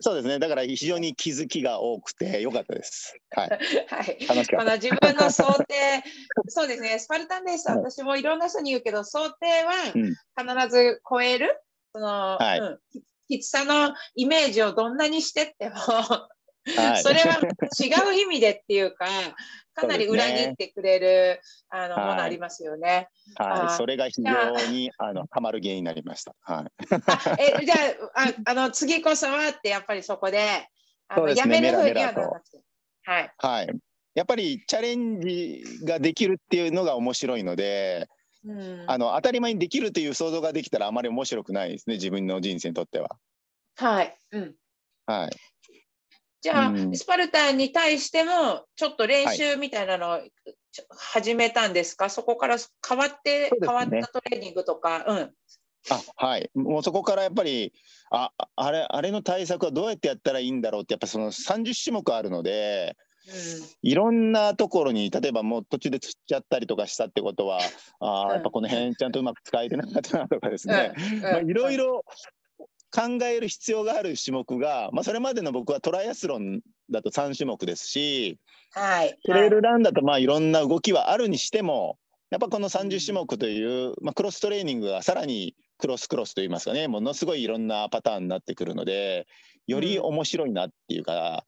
[0.00, 0.38] そうですね。
[0.38, 3.16] だから非常に気づきが多くて良かったです。
[3.30, 3.48] はい。
[3.88, 4.26] はい。
[4.28, 4.74] 楽しかった。
[4.74, 6.04] 自分の想定、
[6.48, 7.00] そうですね。
[7.00, 11.60] スパルタンレース、私もいろんな人に言うけど、想定は必ず超える。
[11.92, 12.80] その、はい、うん、
[13.28, 15.76] きつさのイメージをどんなにしてっても
[16.76, 17.38] はい、それは
[17.80, 19.06] 違う意味でっていうか、
[19.74, 23.08] かなり裏切ってくれる、ね、あの、ものありますよね。
[23.36, 26.34] はい、それが非常にあのハマる原因になりました。
[26.40, 26.72] はい。
[27.60, 27.74] えじゃ
[28.14, 30.68] ああの次こそはってやっぱりそこで
[31.08, 32.60] あの、ね、やめるふうにはならなくて。
[33.04, 33.32] はい。
[33.38, 33.68] はい。
[34.14, 38.08] やっぱりチャレンジができるっていうのが面白いので、
[38.86, 43.10] あの当たり前にできるという想像ができたらあまり面白くないですね自分の人生にとっては。
[43.76, 44.16] はい。
[44.32, 44.54] うん。
[45.06, 45.30] はい。
[46.40, 50.20] じゃあ、うん、スパルタンに対してもちょっと練習みたいなのを
[50.90, 52.56] 始めたんですか、はい、そこから
[52.88, 55.04] 変わって、ね、変わったトレーニングとか？
[55.06, 55.34] うん。
[55.90, 57.72] あはいもうそこからやっぱり
[58.10, 62.96] ああれあれの対策はどうやってやったらいいんだろうってやっぱその30種目あるので、
[63.82, 67.60] いろんなところに例えばもう途中で釣っちゃったりとかしたってことは
[68.00, 70.92] あやっぱこの辺ちゃんとうまく使えてなかったなとかですね。
[71.44, 72.04] いろいろ
[72.90, 76.60] 考える必要がある種目が、まあ、それまでの僕はトライアスロン
[76.90, 78.38] だと3種目ですし、
[78.72, 81.98] はい、トレイルランだとまあいろんな動きはあるにしても
[82.30, 89.26] やっぱこの30種目という、まあ、クロストレーニングがさらにクロスクロスといいますかねものすごいいろんなパターンになってくるので
[89.66, 91.44] より面白いなっていうか、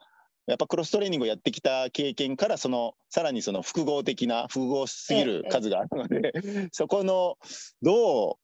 [0.50, 6.32] やっぱクロストレーニングをやってきた経験からそのさらにその複合的な複合すぎる数があるので、
[6.72, 7.38] そこの
[7.82, 8.36] どう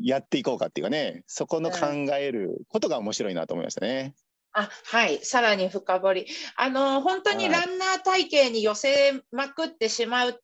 [0.00, 1.86] やっていこうかっていうかねそこの考
[2.18, 4.14] えることが面白いなと思いましたね。
[4.52, 6.26] あはい、さらに深掘り。
[6.56, 10.40] あの本当にランナー体系に寄せまくってしまうと、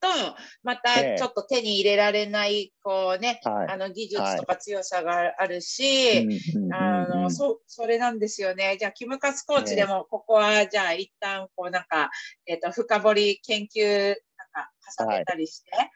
[0.62, 6.28] またちょっと手に入れられない、こうね、はい、あの技術とか強さがあるし、
[6.72, 8.76] あのそそれなんですよね。
[8.78, 12.10] じゃあ、キムカスコーチでも、ここはじゃあ一旦こうなんか、
[12.46, 14.16] えっ、ー、と深掘り研究なん
[14.52, 15.90] か重ねたりして、はい。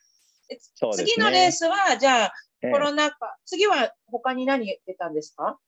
[0.51, 0.59] ね、
[0.97, 5.59] 次のレースはじゃあコロナ禍、次は他に何出たんですか？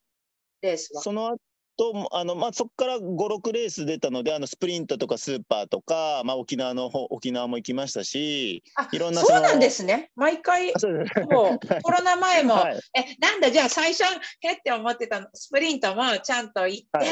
[0.61, 1.01] レースは。
[1.01, 1.37] その
[1.81, 10.67] とあの、まあ、そこから5、6レース出たので、あのスプリントとかスーパーとか、まあ、沖縄の方沖縄も行きましたし、いろんなそうなんですね、毎回、
[11.31, 14.03] もうコロナ前も、はい、えなんだ、じゃあ最初、
[14.41, 16.97] へって思ってたスプリントもちゃんと行って。
[16.99, 17.07] はい。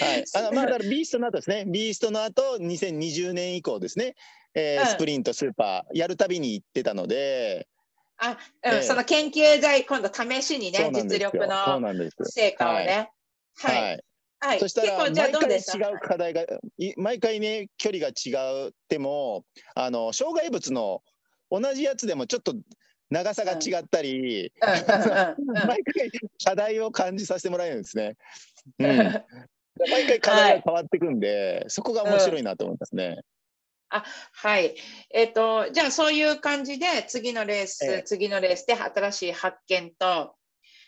[0.00, 4.14] はい、あのまあ、だからビーストの後ですね、ビーストの後2020年以降ですね、
[4.54, 7.68] えー、うん、スプリント、スーパー、やるたびに行ってたので、
[8.16, 11.80] あ、うん、えー、その研究剤、今度試しにね、実力の
[12.24, 13.10] 成果をね。
[13.56, 14.04] はい。
[14.42, 15.60] はい、そしたら毎回違
[15.94, 16.46] う課題が
[16.96, 21.02] 毎回ね距離が違ってもあの障害物の
[21.50, 22.54] 同じやつでもちょっと
[23.10, 26.10] 長さが違ったり、毎回
[26.44, 28.16] 課題を感じさせてもらえるんですね。
[28.78, 28.86] うん、
[29.90, 33.18] 毎回課題が変わっていくんで、はい、そこが面白いなと思いますね。
[33.88, 34.76] あはい。
[35.12, 40.36] えっ、ー、と、じゃあそういう感じで次のレース、えー、次のレースで新しい発見と、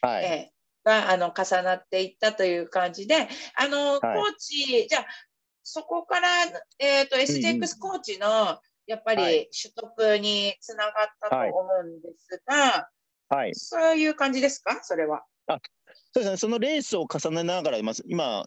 [0.01, 0.52] はい、え
[0.85, 5.07] があの重なっていったという感じで、あの、コーチ、じゃあ、
[5.63, 6.29] そこから、
[6.79, 12.89] えっ、ー、と、SJX コーチの、やっぱり取得につながったと思うんですが、
[13.29, 15.25] はい、そういう感じですか、それは。
[15.47, 15.59] あ
[16.15, 18.45] そうですね、そのレースを重ねながら、今、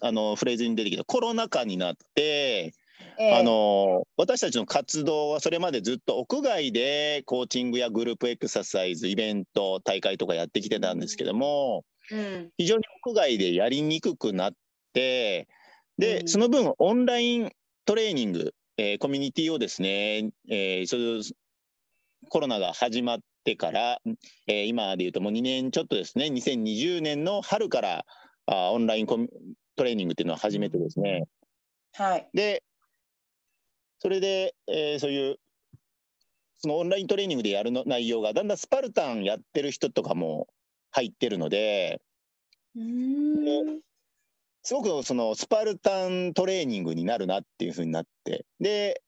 [0.00, 2.72] あのフレーズに出てきたコロナ禍になって、
[3.18, 14.52] えー、あの私たちの活動はそれまでずっと屋外でコーチングやグループエクササイズイベント大会とかやってきてたんですけども、うん、非常に屋外でやりにくくなっ
[14.92, 15.48] て
[15.98, 17.52] で、うん、その分オンライン
[17.84, 21.34] トレーニング、えー、コミュニティをですね、えー、
[22.28, 23.98] コロナが始まってから、
[24.46, 28.04] えー、今でいうともう2年ちょっとですね2020年の春から
[28.46, 31.24] あオンライントレーニングっていうのを始めてですね、
[31.94, 32.62] はい、で
[34.04, 35.36] それで、えー、そういう
[36.58, 40.46] そのオンライントレーニングでやるの内容がだんだんスパルタンやってる人とかも
[40.90, 42.02] 入ってるので
[44.62, 49.00] すごくそのスパルタントレーニングになるなっていうふうになってで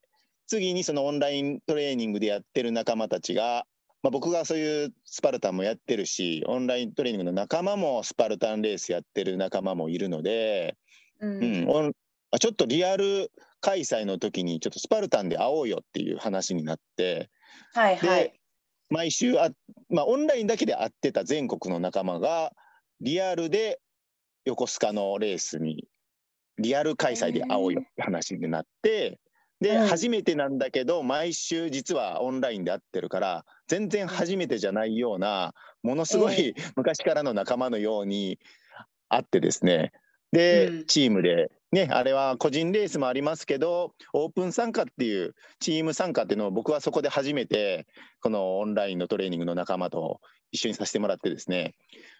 [0.46, 3.66] 次にそのオンライントレーニングでやってる仲間たちが、
[4.02, 10.74] まあ、僕がそういうスパルタンもやってるしオンライントレーニングの仲間もスパルタンレースやってる仲間もいるので、
[11.20, 11.92] うん、うん、
[12.40, 13.30] ちょっとリアル
[13.66, 17.30] 開催の時にちょっとスパルタンで会おうよっていう話になって
[17.74, 18.40] はいはいで。
[18.90, 19.50] 毎週あ、
[19.90, 22.52] まあ、オンラインだけで会ってた全国の仲間が
[23.00, 23.80] リアルで
[24.44, 25.84] 横須賀のレースに
[26.58, 29.18] リアル開催で会おうよって話になって
[29.60, 38.38] で、うん初めてなんだけど毎週実はオンラインで会ってるから全然初めてじゃないようなものすごい昔からの仲間のように
[39.08, 39.90] 会ってですね
[40.36, 40.86] で、うん。
[40.86, 47.86] チームでねあれは個人レースもありますけどオープン参加っていうチーム参加っていうのを僕はそこで初めて
[48.20, 50.20] このオンラインのトレーニングの仲間と
[50.52, 51.74] 一緒にさせてもらってですね。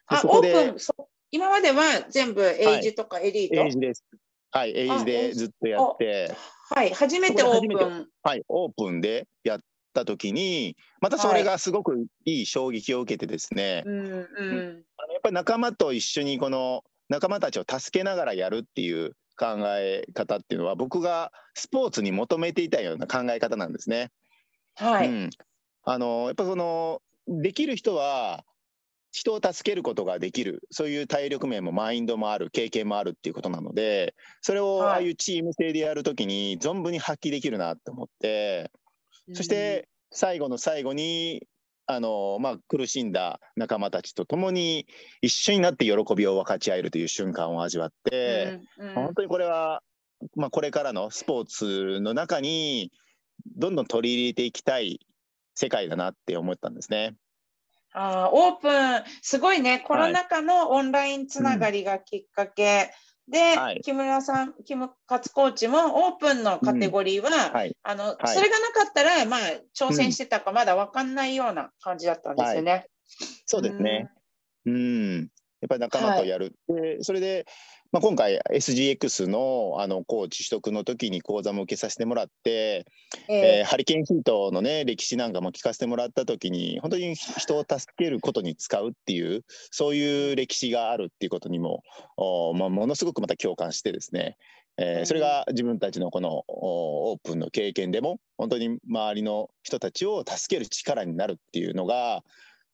[0.09, 0.95] であ、そこでオープン、そ
[1.31, 3.63] 今までは全部エイジとかエリート。
[3.63, 4.05] エイジです。
[4.51, 6.35] はいエイジでずっとやって。
[6.71, 8.09] はい、初めてオープン。
[8.23, 9.61] はいオープンでやっ
[9.93, 14.85] た時にまたそれがすごくいい衝撃を受けてですね、うんうん。
[14.97, 24.11] あのやっぱり仲間と一緒にこの仲間たちを助けながらやるっていう考え方っていうのは僕がスポーツに求めていたような考え方なんですね。
[24.75, 25.09] はい。
[25.09, 25.31] うん、
[25.85, 28.45] あのやっぱそのできる人は
[29.13, 38.71] 人を助けることができるそういう体力面もマインドもある経験もあるっていうことなのでそれをはいああいうチーム制でやるときに存分に発揮できるなって思って、
[39.33, 41.47] そして最後の最後に
[41.87, 44.87] あの、まあ、苦しんだ仲間たちと共に
[45.23, 48.95] 一緒になって喜びを分かち合えるという瞬間を味わって、うんうん。
[48.95, 49.83] 本当にこれは、
[50.35, 52.91] まあ、これからのスポーツの中に
[53.57, 55.01] どんどん取り入れていきたい
[55.55, 57.15] 世界だなって思ったんですね。
[57.99, 62.91] あーオープン、すごいね、コロナ禍のオンラインつながりがきっかけ、
[63.29, 63.81] で、はい。
[63.83, 68.29] 木村さん、木村勝コーチもオープンのカテゴリーは、はい、あのはい。
[68.29, 69.41] それがなかったら、まあ、
[69.77, 72.87] 挑戦してたかまだ分かんないような感じだったんですよね。
[73.47, 74.11] そうですね。
[74.65, 75.29] うん、やっ
[75.69, 76.55] ぱり仲間とやる。
[76.69, 77.47] でそれで、
[77.93, 82.87] まあ、今回 SGX のあのコーチ取得の時に講座も受けさせてもらって、
[83.29, 83.35] うん。
[83.35, 91.83] えーえハリケーンヒートのね歴史なんかも聞かせてもらった時に本当に人を助けることに使うっていうそういう歴史があるっていうことにも、
[92.17, 94.37] おまあ、ものすごくまた共感してですね、
[94.77, 102.23] えーそれが自分たちのこのおオープンの経験でも本当に周りの人たちを助ける力になるっていうのが、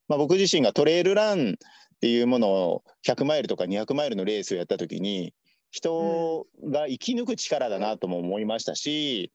[0.08, 1.56] まあ、僕自身がトレイルラン
[2.02, 5.32] っていうものを100マイルとか200マイルのレースをやった時に
[5.70, 9.30] 人が生き抜く力だなとも思いましたし、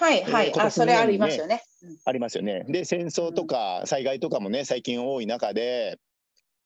[0.00, 1.62] ーはいはい、ねあ、それありますよね。
[1.84, 2.64] うんありますよね。
[2.66, 6.00] で戦争とか災害とかもね最近多い中で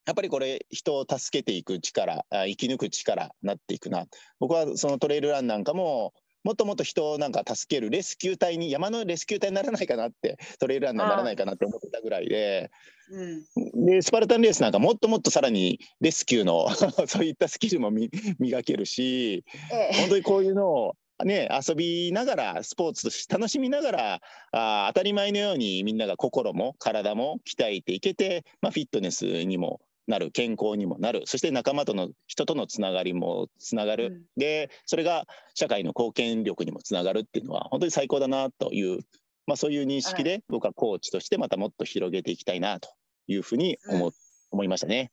[0.07, 4.07] やっぱりこれ人を助けていく力あ生き抜く力になっていくな
[4.41, 12.71] 僕はそのトレイルランなんかももっともっと人をなんか助けるレスキュー隊に山のレスキュー隊にならないかなってトレイルランナーにならないかなって思ってたぐらいで。
[13.11, 13.87] うん。
[13.87, 16.69] でスパルタンレースなんかもっともっとさらにレスキューの
[17.07, 19.97] そういったスキルもみ磨けるしええ。
[20.01, 31.23] 本当にこういうのをね、遊びながらスポーツとして楽しみながらあー当たり前のようにみんなが心も体も鍛えていけて、まあ、フィットネスにもなる健康にもなる。
[31.27, 34.23] そして仲間との人とのつながりもつながる、うん。
[34.37, 39.01] でそれが社会の貢献力にもつながるっていうのは本当に最高だなという、
[39.47, 42.91] まあ、そういう認識で僕はコーチとしてまたもっと広げていきたいなと
[43.29, 44.13] いうふうに思,、うん。
[44.51, 45.13] 思いましたね。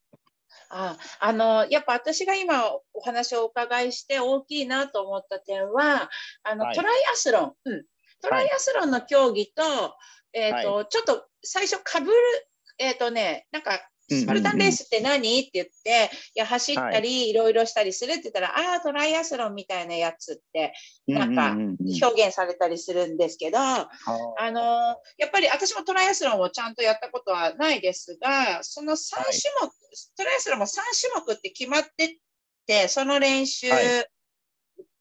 [0.72, 6.10] ああのやっぱ私が今お話をお伺いして大きいなと思った点は
[6.44, 6.76] あの、はい。
[6.76, 7.84] トライアスロン、うん、
[8.22, 9.64] トライアスロンの競技と,、
[10.34, 12.18] えーとちょっと最初かぶる
[12.80, 15.40] えっ、とねなんかスパルタンレースって何？
[15.40, 17.34] って言って、いや走ったりい。
[17.34, 20.74] ろいろしたりするって言ったら、ああトライアスロンみたいなやつって
[21.08, 21.56] なんか
[22.02, 23.88] 表現されたりするんですけど、あ
[24.52, 29.24] のやっぱり私もトライアスロンをちゃんとやったことはないですが、その3種
[29.62, 29.70] 目、
[30.18, 32.18] トライアスロンも3種目って決まって
[32.66, 34.06] て、その練習はい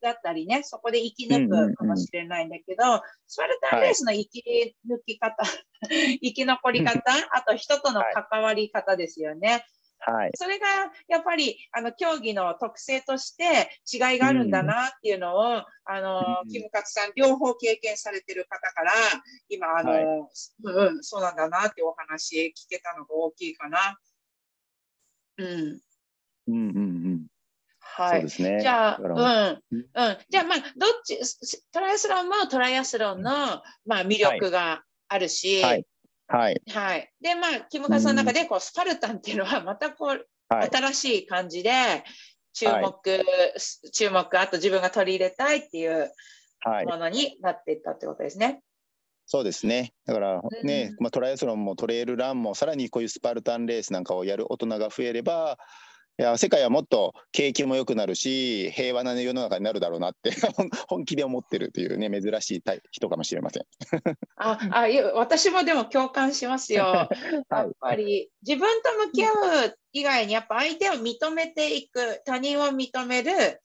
[0.01, 5.37] だったりね、そこで生き抜くかもしれないんだけど、スパルタンレースの生き抜き方、
[6.23, 9.65] 生き残り方、 あと人との関わり方ですよね。
[10.01, 10.31] はい。
[10.37, 10.67] それが
[11.09, 18.93] やっぱりあの競技の特性として違いがあるんだなっていうのを、あのうんキムカツさん両方経験されてる方から
[19.49, 20.05] 今あの、はい。
[20.63, 23.99] うん、そうなんだなってお話聞けたのが大きいかな。
[25.39, 25.81] うん、
[26.47, 27.27] うんうんうん
[27.99, 28.11] はい。
[28.13, 28.61] そうですね。
[28.61, 29.87] じゃあ、うん、うん。
[30.29, 33.31] じゃあ、まあ、どっち、すトライアスロンもトライアスロンの、
[33.87, 35.85] まあ、魅力があるし、はい
[36.29, 37.13] はいはい。
[37.21, 41.71] で、まあ、キムカさんの中で、こう、スパルタンっていうのは、またこう、はい新しい感じで、
[42.55, 43.25] 注目、
[43.93, 46.11] 注目、あと自分が取り入れたいっていう
[46.61, 46.87] はい。
[46.87, 48.63] ものになっていったってことですね。
[49.27, 49.93] そうですね。
[50.07, 55.59] だからね、うんまあ、トライアスロンもトレイルランもさらにこういうスパルタンレースなんかをやる大人が増えれば
[56.21, 60.33] いや世界はもっと景気も良くなるし平和な世の中になるだろうなって
[60.89, 63.63] 本気で思ってるというね珍しい人かもしれません。
[64.37, 67.09] ああ私もでも共感しますよ。
[67.51, 69.31] やっぱり自分と向き合
[69.67, 73.61] う以外にやっぱ相手を認めていく他人を認める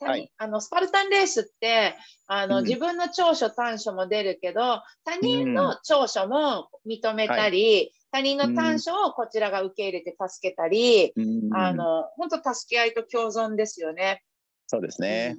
[0.00, 1.96] はい、あのスパルタンレースって
[2.28, 14.22] あの、うん、自分の長所短所も出るけど他人の長所も認めたり、はい、他人の短所をこちらが受け入れて助けたり、うん、あの本当助け合いと共存ですよね。
[14.66, 15.36] そうですね、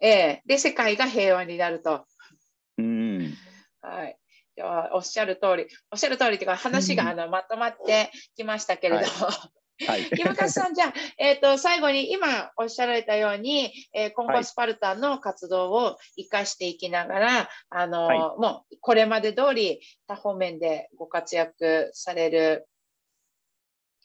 [0.00, 0.42] うん、ええ。
[0.46, 2.04] で世界が平和になると。
[2.78, 3.34] うん、
[3.80, 4.16] はい。
[4.92, 22.68] おっしゃる通り、おっしゃる通りというか、話があのまとまってきましたけれど、はいはい、 今勝さん、じゃあ、えーと、最後に今おっしゃられたように、えー、今後スパルタンの活動を生かしていきながら、はい、あの、はい、もうこれまで通り多方面でご活躍される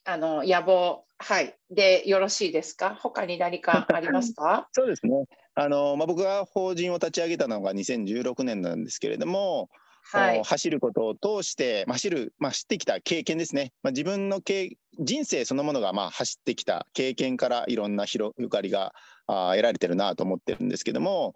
[0.06, 2.96] あの野望、はい、でよろしいですか？
[3.02, 4.68] 他に何かありますか？
[4.74, 5.26] そうですね。
[5.56, 9.70] あの、まあ、僕が法人を立ち上げたのが2016年なんですけれども、
[10.12, 18.94] はい、走ることを通して、走る、まあ、知ってきた経験ですね、まあ、自分の経人生そのものがまあ走ってきた経験からいろんな広がりが
[19.28, 21.34] あ得られてるなと思ってるんですけども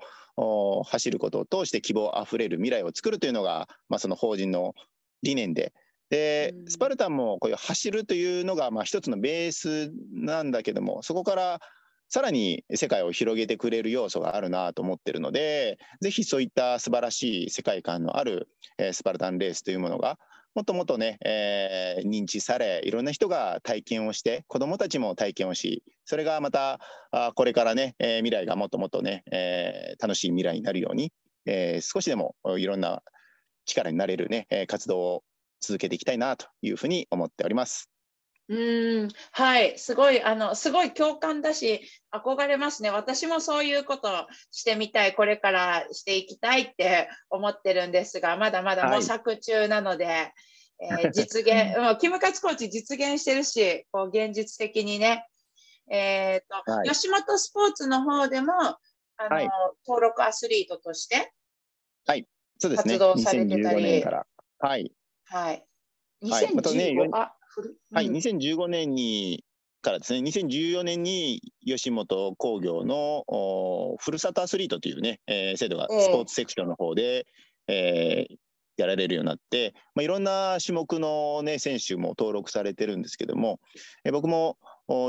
[0.86, 4.74] 走ることを通して希望あふれる未来を作るというのが、まあ、その法人の
[5.24, 5.74] 理念で。
[6.10, 11.62] でスパルタンもこういう走るというのがまあ一つのベースなんだけどもそこから
[12.10, 18.50] さらに世界を広げてくれる要素があるなと思ってるので、ぜひそういった素晴らしい世界観のある、
[18.80, 20.18] えー、スパルタンレースというものが、
[20.56, 26.80] もっともっとね、えー、認知され、いろんな人が体験をして、子どもたちも体験をし、それがまた、
[27.12, 31.14] あこれからね、えー、未来がもっともっとね、えー、楽しい未来になるように、
[31.46, 33.04] えー、少しでもいろんな
[33.66, 35.24] 力になれるね、活動を
[35.62, 37.88] 続けていきたいなというふうに思っております。
[38.50, 41.82] うん、はい、すごい、あの、すごい共感だし、
[42.12, 42.90] 憧れますね。
[42.90, 44.10] 私もそういうこと
[44.50, 50.34] してみたい、これからしていきたいって思ってるんですが、まだまだ模索中なので、はい、
[50.80, 55.28] えー、 実現、もうキムカツコーチ実現してるし、こう現実的にね、
[55.92, 58.80] えっ、ー、と、はい、吉本スポーツの方でも、あ
[59.30, 59.50] の、はい、
[59.86, 61.34] 登録アスリートとして、
[62.08, 62.28] はい、
[62.58, 62.98] そうですね。
[62.98, 64.04] 活動されてたり、
[64.58, 64.92] はい。
[65.26, 65.64] はい。
[66.24, 67.39] 2015、はい、またね、あ
[67.94, 69.44] はい、2015年に
[69.82, 73.24] からですね、2014年に吉本興業の
[74.00, 77.28] ふるさとアスリートというね、えー、制度がスポーツセクションの方で、
[77.68, 78.36] えー、
[78.78, 83.60] やられるようになって、まあ、いろんな種目の、ね、選手も登録されてるんですけども、
[84.04, 84.58] えー、僕も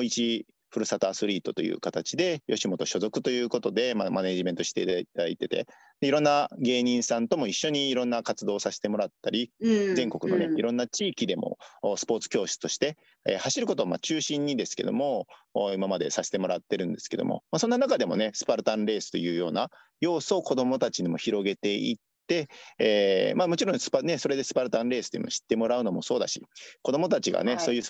[0.02, 5.66] 一ふるさとアスリートという形で吉本所属ということで、まあ、マネジメントしていただいてて
[6.00, 11.58] いろんな芸人さんとも一緒にいろんな活動をさせてもらったり、うん、全国のね、うん、いろんな地域でも
[11.96, 12.96] スポーツ教室として、
[13.26, 15.26] えー、走ることをまあ中心にですけども
[15.74, 19.68] 今までさせてもらってるんですけども、まあ、そんな中でもねスパルタンレースというような
[20.00, 21.96] 要素を子どもたちにも広げていっ
[22.26, 22.48] て、
[22.78, 26.40] えーまあ、もちろんスパ、ね、それでスパルタンレースというのを知ってもらうのもそうだし
[26.82, 27.82] 子どもたちがね、はい、そういう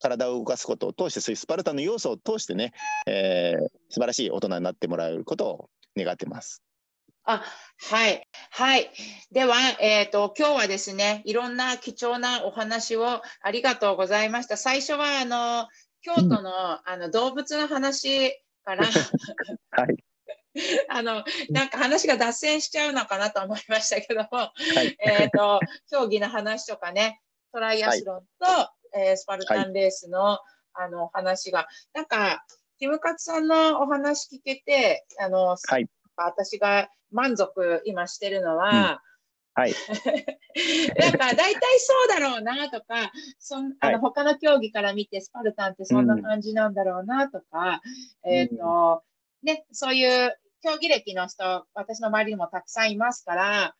[0.00, 2.72] 体を動かすことを通して、そういうスパルタの要素を通してね、
[3.06, 6.62] えー、素晴らしい大人になってもらえることを願ってます。
[7.24, 7.42] あ
[7.90, 8.90] はい、はい。
[9.32, 14.56] では、えっ、ー、と、今日はですね、いろんな貴重なお話をありがとうございました。
[14.56, 15.66] 最初は、あの、
[16.02, 16.46] 京都のうん、
[16.84, 18.32] あの動物の話
[18.64, 18.86] から、
[19.70, 20.06] はい。
[20.88, 27.20] あの、なんか話が脱線しちゃうのかなと思いましたけども、はい、えっと、 競技の話とかね、
[27.52, 30.40] トライアスロンと、はい、えー、スパルタンレースの、は
[30.80, 32.44] い、あの話が、なんか、
[32.78, 35.86] キムカツさんのお話聞けて、あの、はい、
[36.16, 39.62] 私が満足今してるのは、うん。
[39.62, 39.72] はい。
[40.98, 47.80] なんか大体そうだろうなとか、そんあの他の競技から見てスパルタンってそんな感じなんだろうなとか、
[48.24, 49.02] うん、えっ、ー、と、
[49.42, 53.76] ね、そういう競技歴の人、私の周りにもたくさんいますから、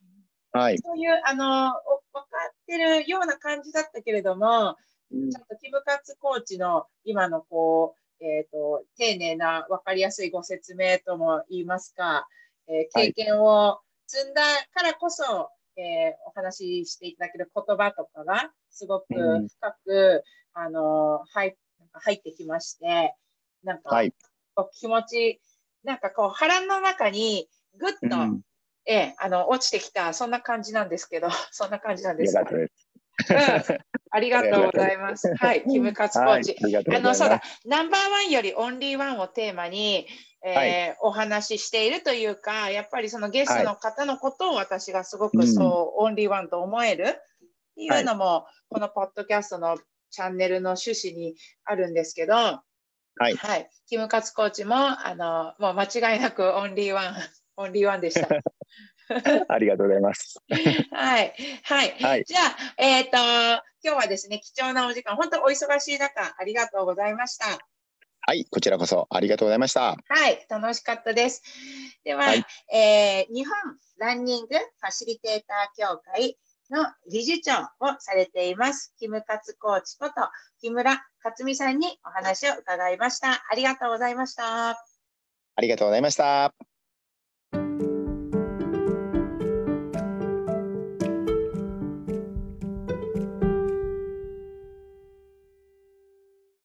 [0.53, 4.77] はい、そういうあの分かってるような感じだったけれども、
[5.13, 12.27] うん、ちょっとキムカツコーチの今のこう、えーと、丁寧な分かりやすいご説明とも言いますか、
[12.69, 14.43] えー、経験を積んだ
[14.73, 20.25] からこそ、はい、えー、お話ししていただける言葉とかがすごく深く、
[20.57, 21.57] うん、あの入
[21.93, 23.15] 入ってきまして
[23.63, 24.13] なんか、はい、
[24.79, 25.41] 気持ち
[25.85, 27.49] なんかこう腹の中に
[27.79, 28.41] ぐっと、うん。
[28.89, 32.37] ええ、あの落ちてきた、そんな感じなんですけど、そんな感じなんです。
[34.11, 35.33] ありがとうございます。
[35.37, 36.57] はい、キムカツコーチ。
[36.61, 40.07] はい、あのそうだ、ナンバーワンよりオンリーワンをテーマに、
[40.45, 47.13] えーはい、お話ししているというか、やっぱりそのゲストの方のことを私がすごくそう、はいオンリーワンと思えるっ
[47.75, 49.79] ていうのも、このポッドキャストの
[50.11, 52.63] チャンネルの趣旨にあるんですけど、は
[53.31, 53.35] い。
[53.35, 53.71] はい。
[53.87, 57.15] キムカツコーチも、あの、もう間違いなくオンリーワン、
[57.57, 58.29] オンリーワンでした。
[59.49, 60.41] ありがとうございます。
[60.91, 61.35] はい。
[61.63, 61.97] はい。
[62.01, 63.17] はい、じゃあ、えっ、ー、と、
[63.83, 67.47] 今日はですね、貴重なお時間、本当お忙しい中、ありがとうございました。
[68.29, 69.97] はい、こちらこそありがとうございました。
[70.09, 71.43] はい、楽しかったです。
[72.03, 73.55] では、はい、えー、日本
[73.99, 76.37] ランニングファシリテーター協会
[76.71, 80.15] の理事長をされています、キムカツコーチこと
[80.61, 83.45] 木村克美さんにお話を伺いました。
[83.49, 84.71] ありがとうございました。
[84.71, 84.77] あ
[85.61, 86.53] りがとうございました。